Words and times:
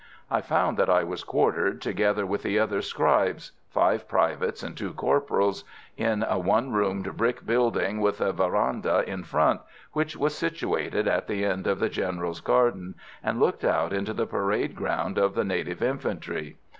I 0.31 0.41
found 0.41 0.77
that 0.77 0.89
I 0.89 1.03
was 1.03 1.23
quartered, 1.23 1.79
together 1.79 2.25
with 2.25 2.41
the 2.41 2.57
other 2.57 2.81
scribes 2.81 3.51
five 3.69 4.07
privates 4.07 4.63
and 4.63 4.75
two 4.75 4.93
corporals 4.95 5.63
in 5.95 6.23
a 6.27 6.39
one 6.39 6.71
roomed 6.71 7.15
brick 7.15 7.45
building 7.45 7.99
with 8.01 8.19
a 8.19 8.33
verandah 8.33 9.03
in 9.05 9.23
front, 9.23 9.61
which 9.93 10.17
was 10.17 10.35
situated 10.35 11.07
at 11.07 11.27
the 11.27 11.45
end 11.45 11.67
of 11.67 11.77
the 11.77 11.87
General's 11.87 12.41
garden, 12.41 12.95
and 13.23 13.39
looked 13.39 13.63
out 13.63 13.93
into 13.93 14.13
the 14.15 14.25
parade 14.25 14.73
ground 14.75 15.19
of 15.19 15.35
the 15.35 15.43
native 15.45 15.83
infantry. 15.83 16.57